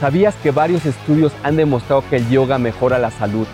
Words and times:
¿Sabías 0.00 0.34
que 0.42 0.50
varios 0.50 0.84
estudios 0.86 1.32
han 1.42 1.56
demostrado 1.56 2.04
que 2.08 2.16
el 2.16 2.28
yoga 2.28 2.58
mejora 2.58 2.98
la 2.98 3.10
salud? 3.10 3.46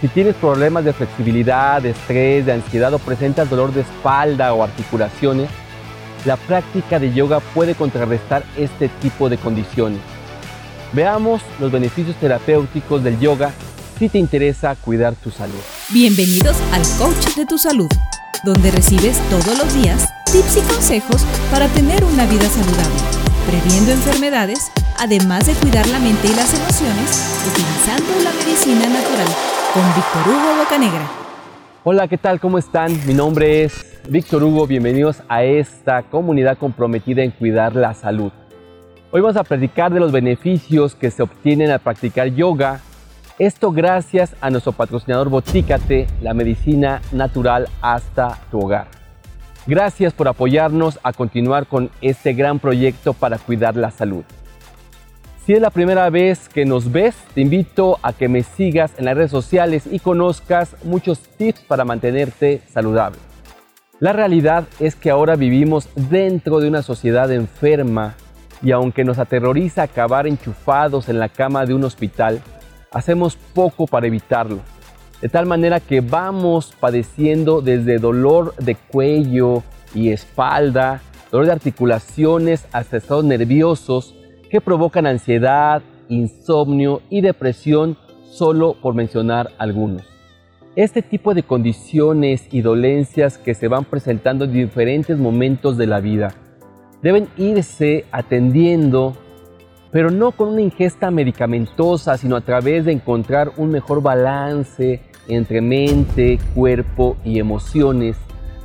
Si 0.00 0.08
tienes 0.08 0.36
problemas 0.36 0.84
de 0.84 0.92
flexibilidad, 0.92 1.82
de 1.82 1.90
estrés, 1.90 2.46
de 2.46 2.52
ansiedad 2.52 2.92
o 2.94 2.98
presentas 2.98 3.50
dolor 3.50 3.72
de 3.72 3.80
espalda 3.80 4.52
o 4.54 4.62
articulaciones, 4.62 5.48
la 6.24 6.36
práctica 6.36 6.98
de 6.98 7.12
yoga 7.12 7.40
puede 7.40 7.74
contrarrestar 7.74 8.44
este 8.56 8.88
tipo 8.88 9.28
de 9.28 9.38
condiciones. 9.38 10.00
Veamos 10.92 11.42
los 11.58 11.72
beneficios 11.72 12.16
terapéuticos 12.16 13.02
del 13.02 13.18
yoga 13.18 13.50
si 13.98 14.08
te 14.08 14.18
interesa 14.18 14.76
cuidar 14.76 15.14
tu 15.14 15.30
salud. 15.30 15.58
Bienvenidos 15.90 16.56
al 16.72 16.82
Coach 16.98 17.34
de 17.36 17.46
tu 17.46 17.58
Salud, 17.58 17.88
donde 18.44 18.70
recibes 18.70 19.18
todos 19.28 19.58
los 19.58 19.74
días 19.74 20.08
tips 20.30 20.58
y 20.58 20.60
consejos 20.60 21.24
para 21.50 21.66
tener 21.68 22.04
una 22.04 22.26
vida 22.26 22.48
saludable, 22.48 23.27
previendo 23.48 23.92
enfermedades 23.92 24.70
además 24.98 25.46
de 25.46 25.54
cuidar 25.54 25.86
la 25.88 25.98
mente 25.98 26.28
y 26.28 26.34
las 26.34 26.52
emociones 26.52 27.42
utilizando 27.48 28.22
la 28.22 28.30
medicina 28.32 28.86
natural 28.86 29.26
con 29.72 29.82
Víctor 29.94 30.28
Hugo 30.28 30.62
Bocanegra. 30.62 31.08
Hola, 31.82 32.08
¿qué 32.08 32.18
tal? 32.18 32.40
¿Cómo 32.40 32.58
están? 32.58 32.92
Mi 33.06 33.14
nombre 33.14 33.64
es 33.64 34.02
Víctor 34.06 34.44
Hugo, 34.44 34.66
bienvenidos 34.66 35.22
a 35.30 35.44
esta 35.44 36.02
comunidad 36.02 36.58
comprometida 36.58 37.22
en 37.22 37.30
cuidar 37.30 37.74
la 37.74 37.94
salud. 37.94 38.32
Hoy 39.12 39.22
vamos 39.22 39.38
a 39.38 39.44
predicar 39.44 39.94
de 39.94 40.00
los 40.00 40.12
beneficios 40.12 40.94
que 40.94 41.10
se 41.10 41.22
obtienen 41.22 41.70
al 41.70 41.80
practicar 41.80 42.28
yoga, 42.28 42.80
esto 43.38 43.72
gracias 43.72 44.34
a 44.42 44.50
nuestro 44.50 44.72
patrocinador 44.72 45.30
Botícate, 45.30 46.06
la 46.20 46.34
medicina 46.34 47.00
natural 47.12 47.66
hasta 47.80 48.38
tu 48.50 48.60
hogar. 48.60 48.97
Gracias 49.68 50.14
por 50.14 50.28
apoyarnos 50.28 50.98
a 51.02 51.12
continuar 51.12 51.66
con 51.66 51.90
este 52.00 52.32
gran 52.32 52.58
proyecto 52.58 53.12
para 53.12 53.36
cuidar 53.36 53.76
la 53.76 53.90
salud. 53.90 54.24
Si 55.44 55.52
es 55.52 55.60
la 55.60 55.68
primera 55.68 56.08
vez 56.08 56.48
que 56.48 56.64
nos 56.64 56.90
ves, 56.90 57.14
te 57.34 57.42
invito 57.42 57.98
a 58.02 58.14
que 58.14 58.28
me 58.28 58.44
sigas 58.44 58.92
en 58.96 59.04
las 59.04 59.14
redes 59.14 59.30
sociales 59.30 59.82
y 59.90 59.98
conozcas 59.98 60.74
muchos 60.84 61.20
tips 61.20 61.60
para 61.60 61.84
mantenerte 61.84 62.62
saludable. 62.72 63.18
La 64.00 64.14
realidad 64.14 64.64
es 64.80 64.96
que 64.96 65.10
ahora 65.10 65.36
vivimos 65.36 65.90
dentro 65.94 66.60
de 66.60 66.68
una 66.68 66.80
sociedad 66.80 67.30
enferma 67.30 68.14
y 68.62 68.72
aunque 68.72 69.04
nos 69.04 69.18
aterroriza 69.18 69.82
acabar 69.82 70.26
enchufados 70.26 71.10
en 71.10 71.18
la 71.18 71.28
cama 71.28 71.66
de 71.66 71.74
un 71.74 71.84
hospital, 71.84 72.40
hacemos 72.90 73.36
poco 73.36 73.86
para 73.86 74.06
evitarlo. 74.06 74.60
De 75.20 75.28
tal 75.28 75.46
manera 75.46 75.80
que 75.80 76.00
vamos 76.00 76.72
padeciendo 76.78 77.60
desde 77.60 77.98
dolor 77.98 78.54
de 78.56 78.76
cuello 78.76 79.64
y 79.94 80.10
espalda, 80.10 81.02
dolor 81.32 81.46
de 81.46 81.52
articulaciones 81.52 82.66
hasta 82.72 82.98
estados 82.98 83.24
nerviosos 83.24 84.14
que 84.48 84.60
provocan 84.60 85.06
ansiedad, 85.06 85.82
insomnio 86.08 87.02
y 87.10 87.20
depresión, 87.20 87.96
solo 88.30 88.76
por 88.80 88.94
mencionar 88.94 89.50
algunos. 89.58 90.02
Este 90.76 91.02
tipo 91.02 91.34
de 91.34 91.42
condiciones 91.42 92.46
y 92.52 92.60
dolencias 92.60 93.38
que 93.38 93.54
se 93.54 93.66
van 93.66 93.84
presentando 93.84 94.44
en 94.44 94.52
diferentes 94.52 95.18
momentos 95.18 95.76
de 95.76 95.86
la 95.88 95.98
vida 95.98 96.34
deben 97.02 97.28
irse 97.36 98.04
atendiendo, 98.12 99.16
pero 99.90 100.10
no 100.10 100.32
con 100.32 100.48
una 100.48 100.60
ingesta 100.60 101.10
medicamentosa, 101.10 102.16
sino 102.18 102.36
a 102.36 102.40
través 102.40 102.84
de 102.84 102.92
encontrar 102.92 103.52
un 103.56 103.70
mejor 103.70 104.02
balance 104.02 105.00
entre 105.28 105.60
mente, 105.60 106.38
cuerpo 106.54 107.16
y 107.24 107.38
emociones 107.38 108.16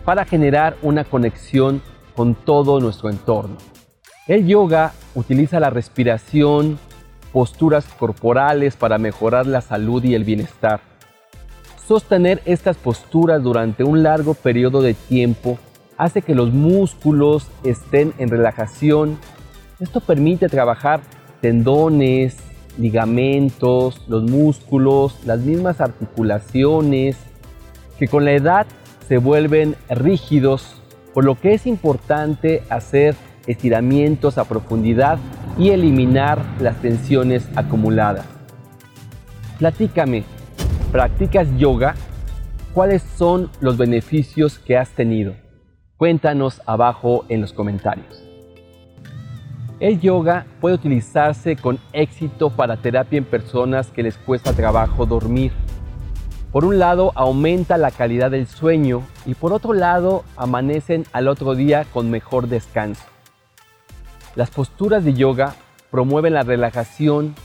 para 0.06 0.26
generar 0.26 0.76
una 0.82 1.04
conexión 1.04 1.82
con 2.16 2.36
todo 2.36 2.80
nuestro 2.80 3.10
entorno. 3.10 3.58
El 4.28 4.48
yoga 4.48 4.94
utiliza 5.16 5.60
la 5.60 5.70
respiración, 5.70 6.80
posturas 7.32 7.86
corporales 7.98 8.76
para 8.76 8.98
mejorar 8.98 9.46
la 9.48 9.62
salud 9.62 10.04
y 10.04 10.16
el 10.16 10.24
bienestar. 10.24 10.82
Sostener 11.88 12.42
estas 12.46 12.78
posturas 12.78 13.44
durante 13.44 13.84
un 13.84 14.04
largo 14.04 14.34
periodo 14.34 14.82
de 14.82 14.94
tiempo 14.94 15.58
hace 15.98 16.22
que 16.22 16.36
los 16.36 16.54
músculos 16.54 17.48
estén 17.64 18.14
en 18.18 18.30
relajación. 18.30 19.18
Esto 19.80 20.00
permite 20.00 20.48
trabajar 20.48 21.02
tendones, 21.44 22.38
ligamentos, 22.78 24.02
los 24.08 24.24
músculos, 24.24 25.20
las 25.26 25.42
mismas 25.42 25.82
articulaciones, 25.82 27.18
que 28.00 28.08
con 28.08 28.24
la 28.24 28.32
edad 28.32 28.66
se 29.10 29.18
vuelven 29.18 29.76
rígidos, 29.90 30.82
por 31.14 31.26
lo 31.26 31.38
que 31.38 31.54
es 31.54 31.68
importante 31.68 32.64
hacer 32.70 33.16
estiramientos 33.46 34.38
a 34.38 34.46
profundidad 34.46 35.20
y 35.58 35.72
eliminar 35.72 36.42
las 36.62 36.82
tensiones 36.82 37.46
acumuladas. 37.58 38.26
Platícame, 39.60 40.24
¿practicas 40.94 41.50
yoga? 41.58 41.96
¿Cuáles 42.74 43.04
son 43.18 43.50
los 43.60 43.76
beneficios 43.76 44.60
que 44.60 44.78
has 44.78 44.92
tenido? 44.92 45.36
Cuéntanos 45.98 46.62
abajo 46.66 47.26
en 47.28 47.42
los 47.42 47.52
comentarios. 47.52 48.23
El 49.84 50.00
yoga 50.00 50.46
puede 50.62 50.76
utilizarse 50.76 51.58
con 51.58 51.78
éxito 51.92 52.50
para 52.50 52.78
terapia 52.78 53.18
en 53.18 53.26
personas 53.26 53.88
que 53.88 54.02
les 54.02 54.16
cuesta 54.18 54.54
trabajo 54.54 55.06
dormir. 55.06 55.52
Por 56.54 56.64
un 56.64 56.80
lado, 56.80 57.12
aumenta 57.16 57.78
la 57.78 57.92
calidad 57.92 58.32
del 58.32 58.48
sueño 58.48 59.04
y 59.26 59.34
por 59.34 59.52
otro 59.52 59.74
lado, 59.74 60.24
amanecen 60.38 61.06
al 61.12 61.28
otro 61.28 61.54
día 61.54 61.86
con 61.92 62.10
mejor 62.10 62.48
descanso. 62.48 63.04
Las 64.38 64.52
posturas 64.52 65.04
de 65.04 65.16
yoga 65.16 65.54
promueven 65.92 66.34
la 66.34 66.44
relajación, 66.44 67.36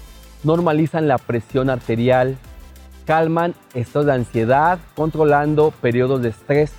normalizan 0.45 1.09
la 1.09 1.19
presión 1.19 1.69
arterial, 1.69 2.37
calman 3.05 3.57
estados 3.75 4.07
de 4.07 4.13
ansiedad, 4.13 4.79
controlando 4.95 5.73
periodos 5.73 6.23
de 6.23 6.29
estrés. 6.29 6.71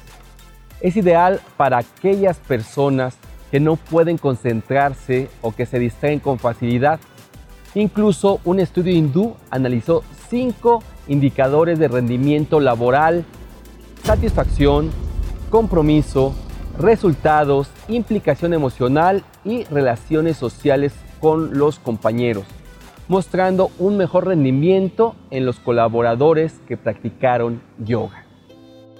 Es 0.80 0.96
ideal 0.96 1.42
para 1.58 1.80
aquellas 1.80 2.38
personas 2.38 3.18
que 3.52 3.60
no 3.60 3.76
pueden 3.76 4.18
concentrarse 4.18 5.30
o 5.42 5.52
que 5.52 5.66
se 5.66 5.80
distraen 5.80 6.20
con 6.20 6.40
facilidad. 6.40 7.00
Incluso 7.76 8.40
un 8.46 8.60
estudio 8.60 8.94
hindú 8.94 9.36
analizó 9.50 10.04
cinco 10.30 10.84
indicadores 11.08 11.80
de 11.80 11.88
rendimiento 11.88 12.60
laboral, 12.60 13.26
satisfacción, 14.04 14.92
compromiso, 15.50 16.34
resultados, 16.78 17.70
implicación 17.88 18.54
emocional 18.54 19.24
y 19.44 19.64
relaciones 19.66 20.38
sociales 20.38 20.94
con 21.20 21.58
los 21.58 21.80
compañeros, 21.80 22.46
mostrando 23.08 23.72
un 23.80 23.98
mejor 23.98 24.28
rendimiento 24.28 25.16
en 25.32 25.46
los 25.46 25.60
colaboradores 25.60 26.60
que 26.68 26.78
practicaron 26.78 27.62
yoga. 27.80 28.26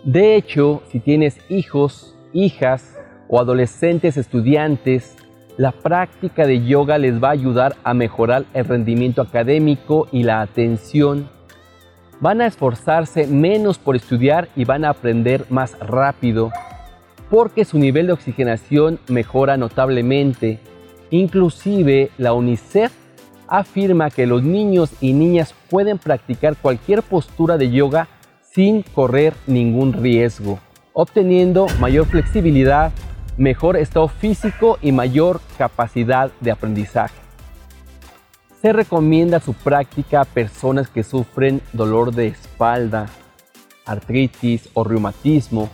De 0.04 0.36
hecho, 0.36 0.82
si 0.92 1.00
tienes 1.00 1.38
hijos, 1.50 2.16
hijas 2.34 2.99
o 3.30 3.40
adolescentes 3.40 4.18
estudiantes, 4.18 5.16
la 5.56 5.72
práctica 5.72 6.46
de 6.46 6.66
yoga 6.66 6.98
les 6.98 7.24
va 7.24 7.30
a 7.30 7.32
ayudar 7.32 7.76
a 7.84 7.94
mejorar 7.94 8.46
el 8.54 8.66
rendimiento 8.66 9.22
académico 9.22 10.08
y 10.12 10.24
la 10.24 10.42
atención. 10.42 11.30
Van 12.20 12.42
a 12.42 12.48
esforzarse 12.48 13.28
menos 13.28 13.78
por 13.78 13.96
estudiar 13.96 14.50
y 14.56 14.66
van 14.66 14.84
a 14.84 14.90
aprender 14.90 15.46
más 15.50 15.78
rápido 15.80 16.52
porque 17.30 17.64
su 17.64 17.78
nivel 17.78 18.08
de 18.08 18.14
oxigenación 18.14 19.00
mejora 19.08 19.58
notablemente. 19.58 20.60
Inclusive 21.12 22.10
la 22.18 22.34
UNICEF 22.34 22.92
afirma 23.48 24.10
que 24.10 24.26
los 24.26 24.44
niños 24.44 24.92
y 25.00 25.14
niñas 25.14 25.54
pueden 25.70 25.98
practicar 25.98 26.56
cualquier 26.58 27.04
postura 27.04 27.58
de 27.58 27.70
yoga 27.72 28.08
sin 28.52 28.82
correr 28.82 29.34
ningún 29.48 29.94
riesgo, 29.94 30.60
obteniendo 30.94 31.68
mayor 31.80 32.06
flexibilidad, 32.08 32.92
mejor 33.40 33.78
estado 33.78 34.10
físico 34.10 34.78
y 34.82 34.92
mayor 34.92 35.40
capacidad 35.58 36.30
de 36.42 36.52
aprendizaje. 36.52 37.16
Se 38.62 38.74
recomienda 38.74 39.40
su 39.40 39.54
práctica 39.54 40.22
a 40.22 40.26
personas 40.26 40.90
que 40.90 41.04
sufren 41.04 41.62
dolor 41.72 42.14
de 42.14 42.28
espalda, 42.28 43.06
artritis 43.86 44.68
o 44.74 44.84
reumatismo. 44.84 45.70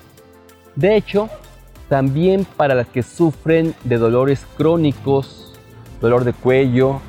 De 0.76 0.96
hecho, 0.96 1.28
también 1.90 2.46
para 2.46 2.76
las 2.76 2.88
que 2.88 3.02
sufren 3.02 3.74
de 3.84 3.98
dolores 3.98 4.46
crónicos, 4.58 5.58
dolor 6.00 6.24
de 6.24 6.34
cuello, 6.34 7.02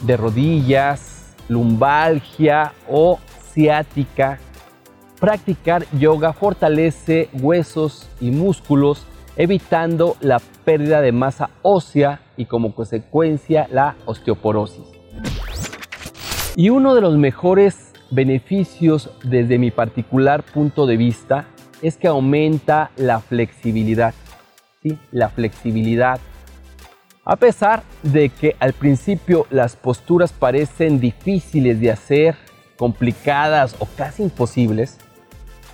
de 0.00 0.16
rodillas, 0.16 1.32
lumbalgia 1.48 2.72
o 2.88 3.20
ciática. 3.54 4.40
Practicar 5.20 5.86
yoga 5.92 6.32
fortalece 6.32 7.28
huesos 7.34 8.08
y 8.20 8.32
músculos, 8.32 9.06
evitando 9.36 10.16
la 10.20 10.40
pérdida 10.64 11.00
de 11.00 11.12
masa 11.12 11.50
ósea 11.62 12.20
y 12.36 12.46
como 12.46 12.74
consecuencia 12.74 13.68
la 13.70 13.96
osteoporosis. 14.06 14.84
Y 16.56 16.70
uno 16.70 16.94
de 16.94 17.00
los 17.00 17.16
mejores 17.16 17.92
beneficios 18.10 19.10
desde 19.22 19.58
mi 19.58 19.70
particular 19.70 20.42
punto 20.42 20.86
de 20.86 20.96
vista 20.96 21.46
es 21.80 21.96
que 21.96 22.08
aumenta 22.08 22.90
la 22.96 23.20
flexibilidad. 23.20 24.14
¿sí? 24.82 24.98
La 25.12 25.28
flexibilidad. 25.28 26.20
A 27.24 27.36
pesar 27.36 27.82
de 28.02 28.30
que 28.30 28.56
al 28.58 28.72
principio 28.72 29.46
las 29.50 29.76
posturas 29.76 30.32
parecen 30.32 31.00
difíciles 31.00 31.80
de 31.80 31.92
hacer, 31.92 32.34
complicadas 32.76 33.76
o 33.78 33.86
casi 33.96 34.24
imposibles, 34.24 34.98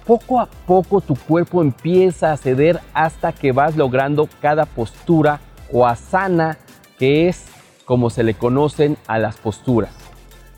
poco 0.06 0.40
a 0.40 0.46
poco 0.46 1.00
tu 1.00 1.16
cuerpo 1.16 1.62
empieza 1.62 2.32
a 2.32 2.36
ceder 2.36 2.80
hasta 2.94 3.32
que 3.32 3.52
vas 3.52 3.76
logrando 3.76 4.28
cada 4.40 4.64
postura 4.64 5.40
o 5.72 5.86
asana, 5.86 6.58
que 6.98 7.28
es 7.28 7.46
como 7.84 8.08
se 8.10 8.22
le 8.22 8.34
conocen 8.34 8.96
a 9.06 9.18
las 9.18 9.36
posturas. 9.36 9.90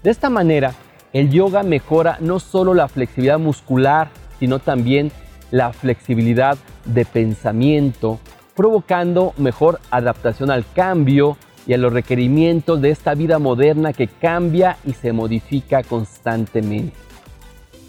De 0.03 0.11
esta 0.11 0.31
manera, 0.31 0.75
el 1.13 1.31
yoga 1.31 1.63
mejora 1.63 2.19
no 2.21 2.39
solo 2.41 2.75
la 2.75 2.89
flexibilidad 2.89 3.39
muscular, 3.39 4.11
sino 4.39 4.59
también 4.59 5.11
la 5.51 5.73
flexibilidad 5.73 6.59
de 6.85 7.05
pensamiento, 7.05 8.19
provocando 8.55 9.33
mejor 9.39 9.81
adaptación 9.91 10.51
al 10.51 10.65
cambio 10.75 11.37
y 11.67 11.73
a 11.73 11.79
los 11.79 11.93
requerimientos 11.93 12.81
de 12.81 12.91
esta 12.91 13.15
vida 13.15 13.39
moderna 13.39 13.93
que 13.93 14.09
cambia 14.09 14.77
y 14.85 14.93
se 14.93 15.13
modifica 15.13 15.83
constantemente. 15.83 16.97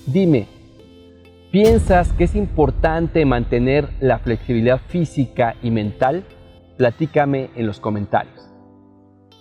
Dime, 0.06 0.48
¿piensas 1.52 2.14
que 2.14 2.26
es 2.26 2.36
importante 2.36 3.26
mantener 3.26 3.90
la 4.00 4.20
flexibilidad 4.20 4.80
física 4.88 5.56
y 5.64 5.72
mental? 5.72 6.24
Platícame 6.78 7.50
en 7.56 7.66
los 7.66 7.80
comentarios. 7.80 8.50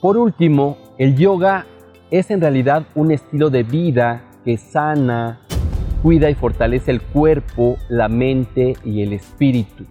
Por 0.00 0.16
último, 0.16 0.78
el 0.96 1.16
yoga 1.16 1.66
es 2.10 2.30
en 2.30 2.40
realidad 2.40 2.86
un 2.94 3.10
estilo 3.10 3.50
de 3.50 3.62
vida 3.62 4.24
que 4.44 4.56
sana, 4.56 5.40
cuida 6.02 6.30
y 6.30 6.34
fortalece 6.34 6.90
el 6.90 7.02
cuerpo, 7.02 7.76
la 7.88 8.08
mente 8.08 8.74
y 8.84 9.02
el 9.02 9.12
espíritu. 9.12 9.84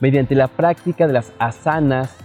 Mediante 0.00 0.34
la 0.34 0.46
práctica 0.46 1.06
de 1.06 1.12
las 1.12 1.32
asanas, 1.38 2.16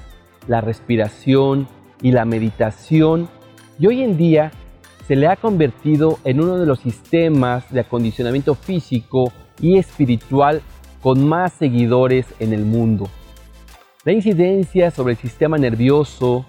la 0.48 0.62
respiración 0.62 1.68
y 2.02 2.12
la 2.12 2.26
meditación, 2.26 3.30
y 3.80 3.88
hoy 3.88 4.04
en 4.04 4.18
día 4.18 4.52
se 5.08 5.16
le 5.16 5.28
ha 5.28 5.36
convertido 5.36 6.20
en 6.24 6.42
uno 6.42 6.58
de 6.58 6.66
los 6.66 6.80
sistemas 6.80 7.70
de 7.72 7.82
acondicionamiento 7.82 8.56
físico 8.56 9.32
y 9.62 9.78
espiritual 9.78 10.62
con 11.02 11.28
más 11.28 11.54
seguidores 11.54 12.26
en 12.40 12.54
el 12.54 12.64
mundo. 12.64 13.10
La 14.06 14.14
incidencia 14.14 14.92
sobre 14.92 15.14
el 15.14 15.20
sistema 15.20 15.58
nervioso, 15.58 16.46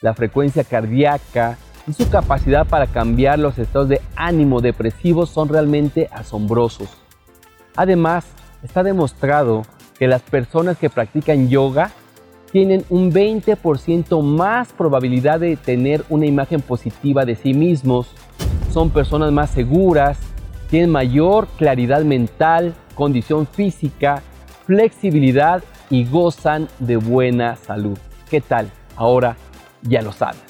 la 0.00 0.14
frecuencia 0.14 0.64
cardíaca 0.64 1.58
y 1.86 1.92
su 1.92 2.08
capacidad 2.10 2.66
para 2.66 2.86
cambiar 2.86 3.38
los 3.38 3.58
estados 3.58 3.88
de 3.88 4.00
ánimo 4.16 4.60
depresivos 4.60 5.30
son 5.30 5.48
realmente 5.48 6.08
asombrosos. 6.12 6.88
Además, 7.76 8.26
está 8.62 8.82
demostrado 8.82 9.62
que 9.98 10.08
las 10.08 10.22
personas 10.22 10.78
que 10.78 10.90
practican 10.90 11.48
yoga 11.48 11.90
tienen 12.54 12.84
un 12.88 13.10
20% 13.10 14.22
más 14.22 14.72
probabilidad 14.72 15.40
de 15.40 15.56
tener 15.56 16.04
una 16.08 16.26
imagen 16.26 16.60
positiva 16.60 17.24
de 17.24 17.34
sí 17.34 17.52
mismos, 17.52 18.06
son 18.70 18.90
personas 18.90 19.32
más 19.32 19.50
seguras, 19.50 20.20
tienen 20.70 20.90
mayor 20.90 21.48
claridad 21.58 22.04
mental, 22.04 22.72
condición 22.94 23.48
física, 23.48 24.22
flexibilidad 24.66 25.64
y 25.90 26.04
gozan 26.04 26.68
de 26.78 26.96
buena 26.96 27.56
salud. 27.56 27.98
¿Qué 28.30 28.40
tal? 28.40 28.70
Ahora 28.94 29.36
ya 29.82 30.00
lo 30.00 30.12
sabes. 30.12 30.44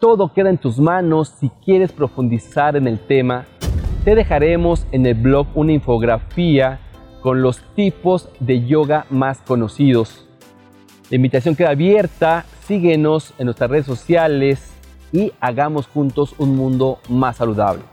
Todo 0.00 0.32
queda 0.32 0.48
en 0.48 0.56
tus 0.56 0.78
manos 0.78 1.28
si 1.38 1.50
quieres 1.62 1.92
profundizar 1.92 2.74
en 2.74 2.88
el 2.88 3.00
tema. 3.00 3.44
Te 4.02 4.14
dejaremos 4.14 4.86
en 4.92 5.04
el 5.04 5.14
blog 5.14 5.46
una 5.54 5.72
infografía 5.72 6.80
con 7.20 7.42
los 7.42 7.60
tipos 7.74 8.30
de 8.40 8.64
yoga 8.64 9.04
más 9.10 9.42
conocidos. 9.42 10.25
La 11.08 11.16
invitación 11.16 11.54
queda 11.54 11.70
abierta, 11.70 12.44
síguenos 12.66 13.32
en 13.38 13.44
nuestras 13.44 13.70
redes 13.70 13.86
sociales 13.86 14.58
y 15.12 15.32
hagamos 15.40 15.86
juntos 15.86 16.34
un 16.38 16.56
mundo 16.56 16.98
más 17.08 17.36
saludable. 17.36 17.84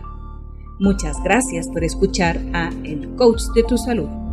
Muchas 0.79 1.21
gracias 1.23 1.67
por 1.67 1.83
escuchar 1.83 2.39
a 2.53 2.69
El 2.83 3.15
Coach 3.15 3.41
de 3.55 3.63
tu 3.63 3.77
Salud. 3.77 4.26